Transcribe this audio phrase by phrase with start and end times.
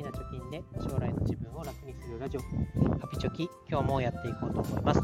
[0.00, 5.00] ーな貯金で将来の自分を楽にするラジオ、ハピチョキ、今日もやっていこうと思います。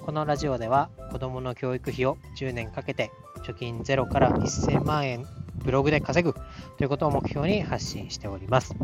[0.00, 3.10] このラジオでは子供の教育費を10年かけて
[3.44, 5.26] 貯金ゼロから1000万円
[5.64, 6.34] ブログで稼ぐ
[6.76, 8.74] ということを目標に発信しております。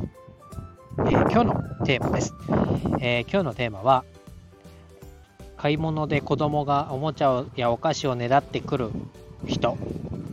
[0.99, 2.35] えー、今日のテーマです、
[3.01, 4.05] えー、今日のテーマは
[5.57, 8.91] 買い物で子供がおもちゃやお菓子をねだってくる
[9.47, 9.79] 人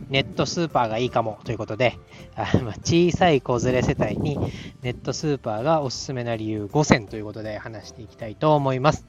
[0.08, 1.98] ネットスーパーがいいかもということで、
[2.36, 2.46] あ
[2.84, 4.38] 小さい子連れ世帯に
[4.82, 9.06] ネットスーパーがおすすめな理由5選ということで話していきたいと思います。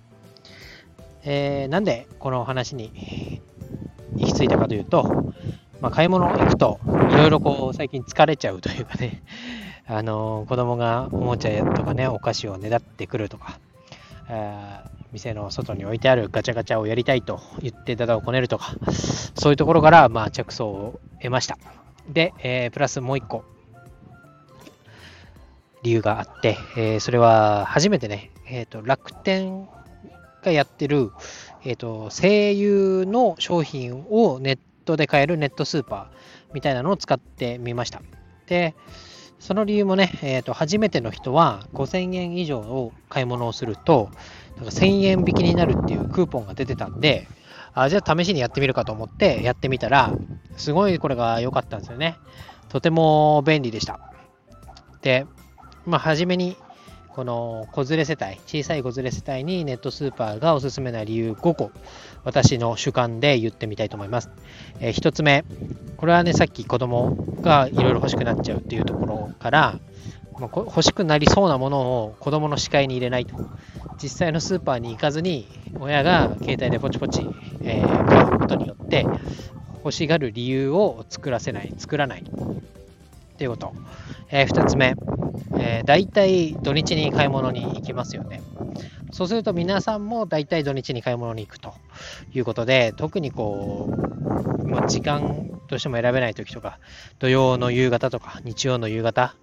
[1.23, 3.41] えー、なんでこの話に
[4.15, 5.33] 行き着いたかというと、
[5.81, 6.79] まあ、買い物行くと
[7.11, 9.21] いろいろこう最近疲れちゃうというかね、
[9.85, 13.59] あのー、子供がおもちゃとかね、お菓子をねだってくるとか、
[15.11, 18.73] 店の外に置いてあるガチャガチャをやりたいと言ってダダをこねるとか、
[19.35, 21.57] そういうところから、まあ、着想を得ました。
[22.09, 23.43] で、えー、プラスもう一個、
[25.83, 29.67] 理由があって、えー、それは初めてね、えーと、楽天
[30.43, 31.11] がやってる、
[31.63, 38.01] えーと、声優の商品をネットで買えるネットスーパーみたいなのを使ってみました。
[38.47, 38.75] で、
[39.39, 44.09] その理由もね、えーと、初めての人は5000円以上を買い物をすると、
[44.57, 47.27] なんか1000円引きになるっていうクーポンが出てたんで、
[47.73, 50.11] あじゃあ試しにやってみるかと思ってやってみたら、
[50.57, 52.17] すごいこれが良かったんですよね。
[52.69, 53.99] とても便利でした。
[55.01, 55.25] で、
[55.85, 56.57] まあ、初めに、
[57.09, 61.71] この子連れ世帯、小さい子連れ世帯にネットスーパーがおすすめな理由5個、
[62.23, 64.29] 私の主観で言ってみたいと思います。
[64.79, 65.45] えー、1つ目、
[65.97, 69.79] これはね、さっき子供がいろいろ欲しくなっちゃうっていうところから、
[70.39, 73.35] まあ、欲しくなりそうなものを子供の視界に入れないと。
[74.01, 75.47] 実際のスーパーに行かずに、
[75.79, 77.27] 親が携帯でポチポチ、
[77.61, 79.05] えー、買うことによって、
[79.77, 82.21] 欲しがる理由を作らせない、作らない。
[82.21, 83.73] っていうこと。
[84.29, 84.95] えー、2つ目、
[85.57, 88.41] えー、大体土日に買い物に行きますよね。
[89.11, 91.73] そうすると皆さんも大体土日に買い物に行くと
[92.33, 96.79] いうことで、特にこう、まあ、時間どうしても選べない時とか、
[97.19, 99.35] 土曜の夕方とか、日曜の夕方、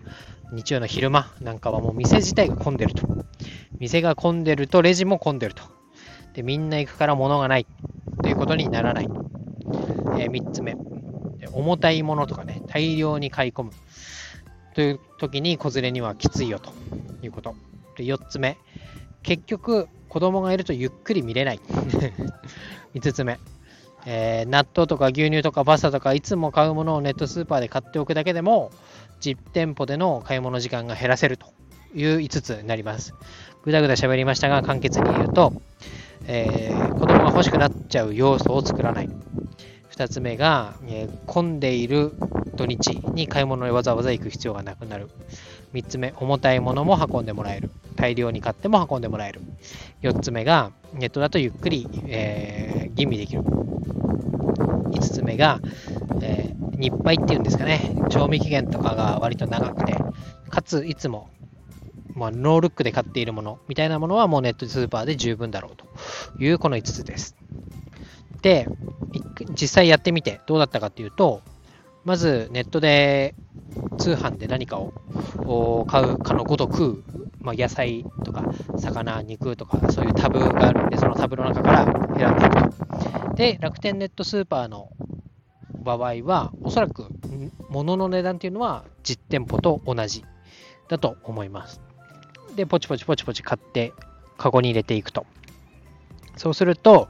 [0.54, 3.06] 日曜の昼間なんかはもう店自体が混んでると。
[3.78, 5.64] 店が混んでるとレジも混んでると。
[6.32, 7.66] で、みんな行くから物がない
[8.22, 9.08] ということにならない。
[10.18, 10.76] えー、3つ目。
[11.52, 13.72] 重たいものとかね、大量に買い込む。
[14.74, 16.72] という時に子連れにはきついよと
[17.22, 17.54] いうこと。
[17.96, 18.58] で、4つ目。
[19.22, 21.60] 結局、子供がいるとゆっくり見れない。
[22.94, 23.38] 5つ目。
[24.06, 28.70] えー、納豆とか牛乳とかパスタとかいつも買うものをネットスーパーで買っておくだけでも
[29.24, 31.46] 実店舗での買い物時間が減らせると
[31.94, 33.14] いう5つになります。
[33.62, 35.54] ぐだぐだ喋りましたが簡潔に言うと、
[36.26, 39.08] えー、子供が欲しくなっちゃう要素を作らない。
[39.90, 42.12] 2つ目が、えー、混んでいる
[42.56, 45.08] 土日に買い物にわざわざ行く必要がなくなる。
[45.72, 47.70] 3つ目、重たいものも運んでもらえる。
[47.96, 49.40] 大量に買っても運んでもらえる。
[50.02, 53.42] 4つ目が、ネットだとゆっくり、えー、吟味できる。
[53.42, 55.60] 5つ目が、
[56.20, 59.96] えー、日配っていうんですかね、賞味期限とかが割と長くて、
[60.50, 61.30] かついつも、
[62.14, 65.86] まあ、ノールックで買っているものみたいなものはもうネットスーパーで十分だろうと
[66.42, 67.36] いうこの5つです。
[68.42, 68.68] で、
[69.50, 71.42] 実際やってみてどうだったかっていうと、
[72.04, 73.34] まずネットで
[73.98, 77.02] 通販で何かを買うかのごとく、
[77.40, 78.44] まあ、野菜とか
[78.78, 81.84] 魚、肉とかそういうタブがあるんで、そのタブの中から
[82.16, 82.78] 選んでいく
[83.28, 83.34] と。
[83.34, 84.90] で、楽天ネットスーパーの
[85.84, 87.12] 場合は、おそらく
[87.68, 90.24] 物の値段っていうのは実店舗と同じ
[90.88, 91.80] だと思います。
[92.56, 93.92] で、ポチポチポチポチ買って、
[94.36, 95.26] カゴに入れていくと。
[96.36, 97.08] そうすると、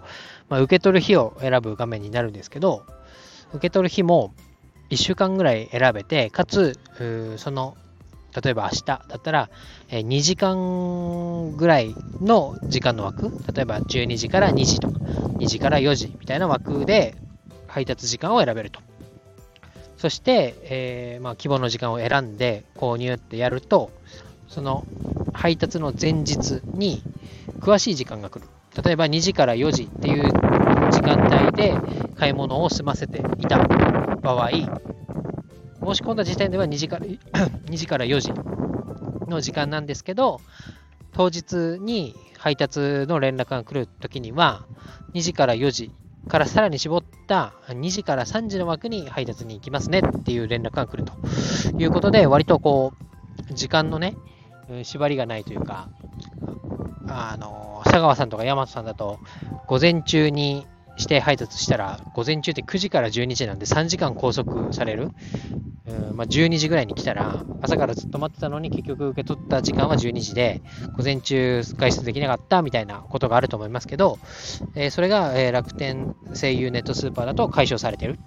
[0.48, 2.84] まあ、受け取る日を選ぶ画面になるんですけど、
[3.50, 4.34] 受け取る日も
[4.90, 6.78] 1週間ぐらい選べて、かつ、
[7.38, 7.76] その、
[8.42, 9.50] 例えば明日だったら、
[9.90, 15.00] え2時間ぐらいの時間の枠、例えば12時から2時とか、
[15.38, 17.16] 2時から4時みたいな枠で
[17.74, 18.78] 配達時間を選べると。
[19.96, 23.90] そして、えー、まあ、希望の時間を選んで購入ってやると、
[24.46, 24.86] その
[25.32, 27.02] 配達の前日に
[27.58, 28.46] 詳しい時間が来る。
[28.80, 30.22] 例えば2時から4時っていう
[30.92, 31.74] 時間帯で
[32.14, 34.68] 買い物を済ませていた場合、申し
[36.00, 37.06] 込んだ時点では2時から
[37.66, 38.32] 2時から4時
[39.28, 40.40] の時間なんですけど、
[41.12, 42.78] 当日に配達
[43.08, 44.64] の連絡が来るときには、
[45.14, 45.90] 2時から4時
[46.28, 51.12] からさらに絞った2時から3時の枠に配達に行きますねっていう連絡が来ると
[51.78, 52.92] いうことで、割とこ
[53.50, 54.16] う、時間のね、
[54.82, 55.88] 縛りがないというか、
[57.08, 59.18] あの、佐川さんとか大和さんだと、
[59.66, 60.66] 午前中に
[60.96, 65.10] 指定配達したら、午前中って9時から12時なんで3時間拘束される。
[65.86, 70.62] うんまあ、12時ぐらいに来たら、朝からずっと待ってたのに結局受け取った時間は12時で、
[70.96, 74.18] 午前中外出できなかったみたいなことがあると思いますけど、
[74.74, 78.18] えー、それが、えー、楽天声優ネットスーパーだと解消されてる。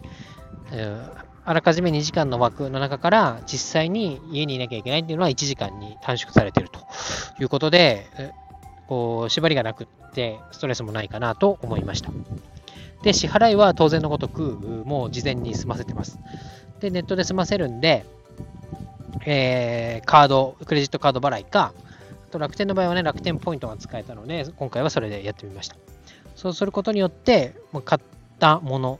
[0.73, 6.81] うんあらかじめ2時間の枠の中から実際に家にいなきゃいけないっていうのは1時間に短縮されてると
[7.39, 8.05] いうことで、
[8.89, 12.11] こう縛りがなくってストレスもないかなと思いました。
[13.03, 14.41] で、支払いは当然のごとく
[14.85, 16.19] もう事前に済ませてます。
[16.79, 18.05] で、ネットで済ませるんで、
[19.25, 21.73] えー、カード、クレジットカード払いか、
[22.29, 25.75] あと楽天の場合はね、楽天ポイントが使えたので、今回はそれでやってみました。
[26.35, 27.55] そうすることによって、
[27.85, 28.01] 買っ
[28.39, 28.99] たもの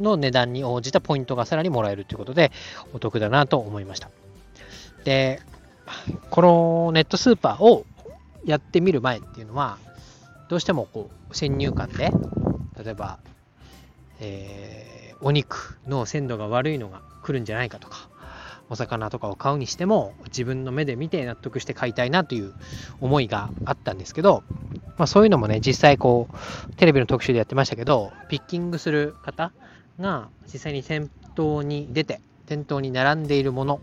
[0.00, 2.52] の値段に応じたポイントがさらにもらえるということで、
[2.92, 4.10] お得だなと思いました。
[5.04, 5.40] で、
[6.30, 7.84] このネットスーパーを
[8.44, 9.78] やってみる前っていうのは、
[10.48, 12.12] どうしてもこう先入観で、
[12.78, 13.18] 例えば、
[14.20, 18.08] えー、お肉の鮮度が悪いのが来るんじゃないかとか、
[18.72, 22.54] お魚とかを買うにしても自分の目で見て納得して買いたいなという
[23.02, 24.42] 思いがあったんですけど、
[24.96, 29.52] まあ、そういうのもね実際こうテレビの特集でやってましたけどピッキングする方
[30.00, 33.80] が実際に先頭に出て店頭に並んでいるもの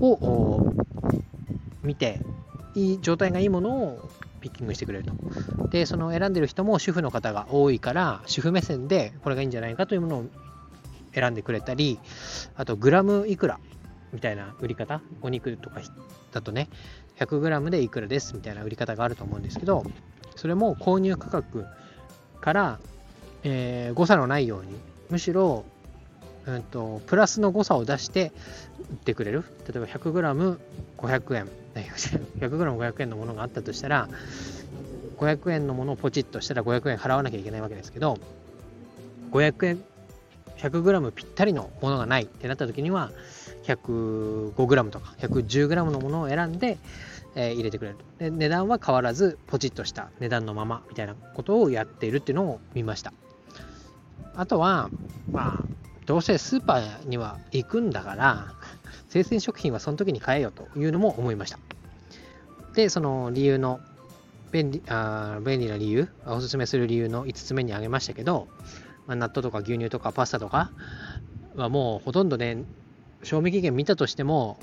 [0.00, 0.72] を
[1.82, 2.20] 見て
[2.74, 4.08] いい状態がいいものを
[4.42, 5.68] ピッキングしてくれると。
[5.68, 10.24] で、その選んでる人も主婦の方が多いから、主婦目線でこれがいいんじゃないかというものを
[11.14, 11.98] 選んでくれたり、
[12.56, 13.58] あとグラムいくら
[14.12, 15.80] みたいな売り方、お肉とか
[16.32, 16.68] だとね、
[17.18, 19.84] 100g でいくらですみたいな売り方があると思うんですけど、
[20.36, 21.64] それも購入価格
[22.40, 22.78] から、
[23.44, 24.74] えー、誤差のないように
[25.10, 25.64] むしろ、
[26.46, 28.32] うんと、プラスの誤差を出して
[28.90, 29.44] 売ってくれる。
[29.68, 31.48] 例えば 100g500 円、
[32.40, 34.08] 100g500 円のものがあったとしたら、
[35.18, 38.18] 500円のものをポチッとしたら500円払わなきゃいけないわけですけど、
[39.30, 39.84] 500円、
[40.56, 43.12] 100g ぴったりのものがないってなった時には、
[43.64, 46.78] 105g とか 110g のものを選んで、
[47.34, 47.96] えー、入れてくれる。
[48.18, 53.12] で値段は変わらずポチッとした値段のままみたいなことをやっているっていうのを見ました。
[54.34, 54.90] あとは、
[55.30, 55.64] まあ、
[56.06, 58.54] どうせスーパーには行くんだから、
[59.08, 61.58] 生鮮食品はその時に買えよというのも思いました。
[62.74, 63.80] で、その理由の、
[64.50, 68.48] 便利あ便利な理由、おすすめする理由の5つ目に挙げましたけど、
[69.06, 70.70] まあ、納豆とか牛乳とかパスタとか
[71.54, 72.64] はもうほとんどね、
[73.22, 74.58] 賞味期限見たとしても、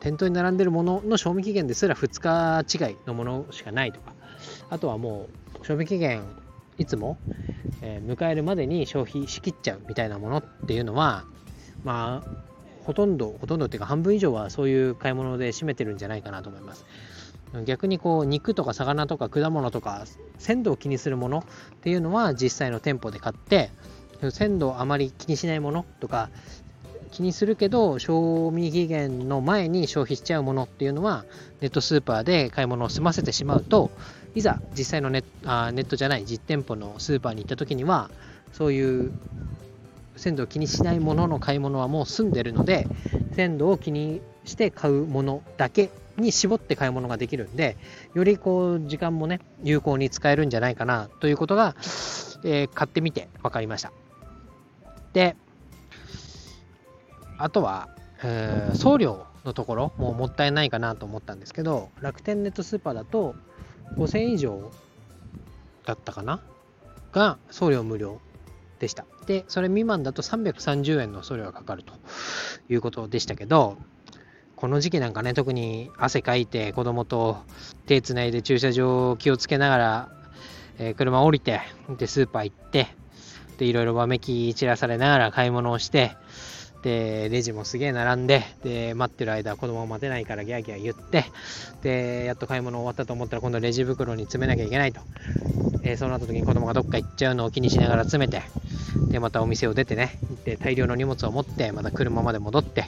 [0.00, 4.14] 店頭に並んでるものの賞味期限ですら2日違いのものしかないとか、
[4.70, 5.28] あとはも
[5.62, 6.22] う賞味期限
[6.78, 7.18] いつも、
[7.82, 11.24] えー、迎えるまでに消費しきっちゃうみたいなものっていうのは、
[11.84, 12.28] まあ、
[12.84, 16.86] ほとんど、ほとんどっていうか半分以上はそういう買い物で占めてるんじゃないかなと思います。
[17.64, 20.04] 逆にこう肉とか魚とか果物とか
[20.38, 23.70] 鮮度を気にするものっていうのは実際の店舗で買って
[24.30, 26.30] 鮮度をあまり気にしないものとか
[27.18, 31.24] 気にするけど賞味期限の前に消費しちゃうものっていうのは
[31.60, 33.90] ネットスーパーで買い物を済ませてしまうと
[34.36, 38.08] いざ実際のネあネットじゃない実店舗のスーパーに行った時には
[38.52, 39.12] そういう
[40.14, 42.86] 鮮度を気にしないものの買い物はもう済んでるので
[43.32, 47.76] 鮮度を気にして買うものだけに絞って買い物ができるんで
[48.14, 51.74] よりこう時間もね有効に使えるんじゃないかなということが、
[52.44, 53.90] えー、買ってみて分かりました。
[55.12, 55.34] で
[57.38, 57.88] あとは、
[58.22, 63.34] えー、送料のところももったいないかなと思ったんですけど楽天ネットスーパーだと
[63.96, 64.70] 5000円以上
[65.86, 66.42] だったかな？
[67.12, 68.20] が送料無料
[68.78, 69.06] でした。
[69.26, 71.94] で、それ未満だと330円の送料がかかると
[72.68, 73.78] いうことでしたけど、
[74.56, 77.38] この時期なんかね、特に汗かいて子供と
[77.86, 80.12] 手つないで駐車場を気をつけながら、
[80.78, 81.60] えー、車降りて、
[81.96, 82.88] で、スーパー行って、
[83.58, 86.16] で、いろいろわめき散らされながら買い物をして、
[86.82, 91.24] で、レジもすげえ並んで、で、待ってる間、子供を待てないからギャーギャー言って、
[91.82, 95.00] で、やっと買い物終わったと思ったら、今度レジ袋に詰めなきゃいけないと。
[95.82, 98.42] えー、そうなった時に子供がどっか行っちゃうのを気にしながら詰めて、
[99.10, 102.84] で、またお店を出てね、で、大量の荷物を持って、また車まで戻って、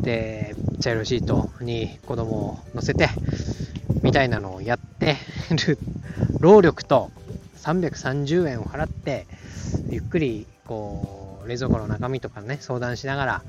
[0.00, 3.08] で、チャイルドシートに子供を乗せて、
[4.02, 5.16] みたいなのをやって
[5.66, 5.78] る
[6.40, 7.10] 労力と
[7.56, 9.26] 330円を払って、
[9.90, 13.42] ゆっくり、こう、冷蔵庫の中身とかね、相談しながら、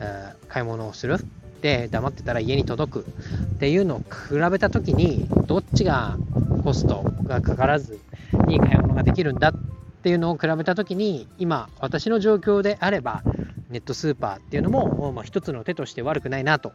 [0.00, 1.18] えー、買い物をする。
[1.60, 6.16] で、黙ってたら家に届くっていうのを比べた時に、どっちが
[6.64, 8.00] コストがかからず
[8.46, 9.52] に買い物ができるんだっ
[10.02, 13.22] ていうのを比べた時に、今、私の状況であれば、
[13.70, 16.72] ネットスーパーっていうのも、まあ、一つの手として悪くないなと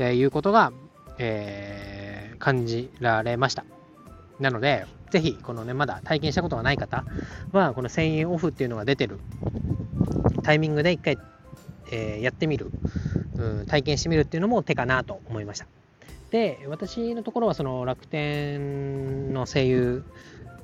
[0.00, 0.72] いうことが、
[1.18, 3.64] えー、感じられました。
[4.40, 7.04] なので、ぜひ、このね、まだ体験したことがない方
[7.52, 9.20] は、この1000円オフっていうのが出てる
[10.42, 11.18] タイミングで一回、
[11.90, 12.70] えー、やってみる、
[13.36, 15.66] うん、体験してみるっていうのも手かなと思いました。
[16.30, 20.04] で、私のところはその楽天の声優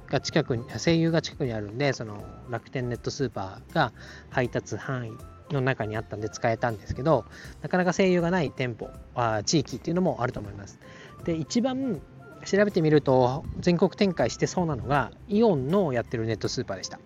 [0.09, 3.93] が近くに、声優が近くにあるんで、その楽天ネットスーパーが
[4.31, 7.25] 配達範囲の中にあったんで使えたんですけど、
[7.63, 10.81] なかなか声優がない店舗、あ地域っていうのもあると思います。
[11.25, 12.01] で、一番
[12.45, 16.99] 調べてみると全国展開してそうなのがイオンのやってるネットスーパーでした。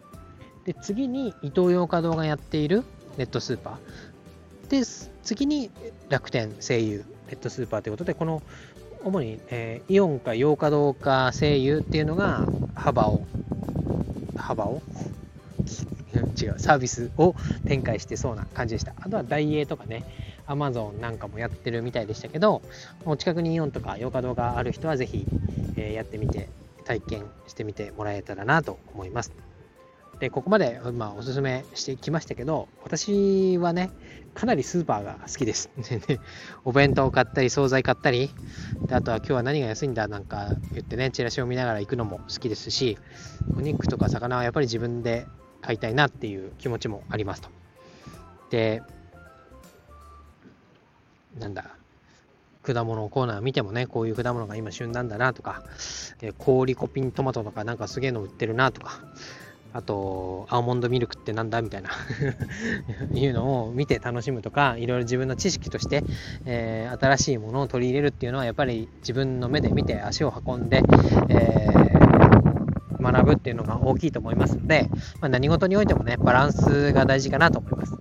[0.64, 2.82] で、次にイトーヨーカドーがやっている
[3.16, 4.70] ネットスーパー。
[4.70, 4.84] で、
[5.22, 5.70] 次に
[6.08, 8.42] 楽天、声優、ネットスーパーということで、この
[9.04, 13.24] 主に、えー、イオンかヨーカドーか声優っていうのが幅を、
[14.36, 14.82] 幅を？
[16.40, 17.34] 違う、サービスを
[17.66, 18.94] 展開してそうな感じでした。
[19.00, 20.04] あとはダイエーとかね、
[20.46, 22.62] アマゾンなんかもやってるみたいでしたけど、
[23.04, 25.26] お近くにイオンとかヨーカドがある人はぜひ、
[25.76, 26.48] えー、やってみて、
[26.84, 29.32] 体験してみてもらえたらなと思います。
[30.20, 33.90] で、ここまで、まあ、おすすめしてきましたけど、私はね、
[34.34, 35.68] かなりスーパーが好きです。
[36.64, 38.30] お弁当を買ったり、惣菜買ったり、
[38.88, 42.98] であとは今日は何が安いんだなんか言ってね、チラシを見ながら行くのも好きですし、
[43.58, 45.26] お肉とか魚はやっぱり自分で
[45.60, 47.48] 買いたいなっていう気持ちもありますと。
[48.50, 48.82] で、
[51.38, 51.64] なんだ、
[52.62, 55.62] 果物コーナー見てもね、こういう果物が今旬なんだなとか、
[56.22, 59.00] え氷コピントマトとかなんかすげえの売ってるなとか、
[59.72, 61.90] あと、アーモンドミルクってなんだみたいな
[63.12, 66.02] いうのを見て楽しむとか、いろいろ自分の知識として、
[66.46, 70.82] えー、新しいものを取り入れるっていうのは、やっぱり自分の目で見て足を運んで、
[71.28, 74.88] えー、学ぶっていうのが大きいと思いますので、
[75.20, 77.92] まあ、何事においてもね、バランスが大事かなと思います。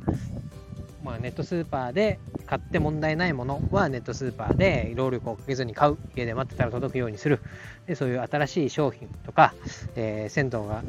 [1.04, 7.40] まあ、ネットスーパーで買って問題ないものはネットスーパーで労力をかけずに買う家で待ってたら届くようにする。
[7.88, 9.54] でそういう新しい商品とか、
[9.96, 10.84] えー、鮮度が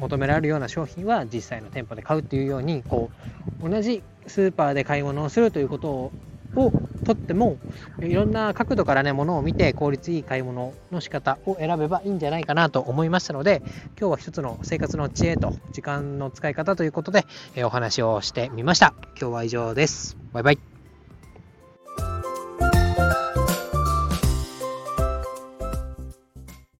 [0.00, 3.10] 求められるような商品は実際の店舗で買うっていうようにこ
[3.62, 6.12] う同じスーパーで買い物をするということを
[6.56, 6.72] を
[7.04, 7.58] とっても
[8.00, 13.62] いろんな角度からねものを見て効率いい買い物の仕方を選べばいいんじゃないかなと思いましたので
[13.98, 20.73] 今日は一つの生活の知恵と時間の使い方ということで、えお話をしてみました今日は以上ですバイバイ